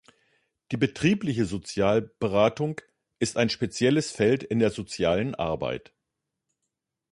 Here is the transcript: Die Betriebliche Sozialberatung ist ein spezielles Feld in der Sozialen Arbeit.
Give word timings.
Die 0.71 0.77
Betriebliche 0.77 1.45
Sozialberatung 1.45 2.81
ist 3.19 3.37
ein 3.37 3.51
spezielles 3.51 4.09
Feld 4.11 4.41
in 4.43 4.57
der 4.57 4.71
Sozialen 4.71 5.35
Arbeit. 5.35 5.93